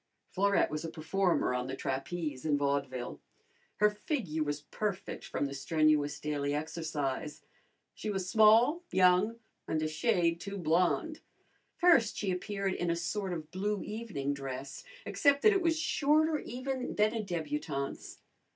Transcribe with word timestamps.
Florette 0.31 0.71
was 0.71 0.83
a 0.83 0.89
performer 0.89 1.53
on 1.53 1.67
the 1.67 1.75
trapeze 1.75 2.43
in 2.43 2.57
vaudeville. 2.57 3.21
Her 3.75 3.91
figure 3.91 4.41
was 4.41 4.61
perfect 4.63 5.23
from 5.23 5.45
the 5.45 5.53
strenuous 5.53 6.19
daily 6.19 6.55
exercise. 6.55 7.43
She 7.93 8.09
was 8.09 8.27
small, 8.27 8.81
young, 8.91 9.35
and 9.67 9.79
a 9.83 9.87
shade 9.87 10.41
too 10.41 10.57
blonde. 10.57 11.19
First 11.77 12.17
she 12.17 12.31
appeared 12.31 12.73
in 12.73 12.89
a 12.89 12.95
sort 12.95 13.31
of 13.31 13.51
blue 13.51 13.83
evening 13.83 14.33
dress, 14.33 14.83
except 15.05 15.43
that 15.43 15.53
it 15.53 15.61
was 15.61 15.77
shorter 15.77 16.39
even 16.39 16.95
than 16.95 17.13
a 17.13 17.21
d 17.21 17.35
butante's. 17.35 18.21